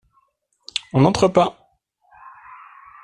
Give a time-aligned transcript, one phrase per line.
[0.93, 1.77] On n’entre pas!…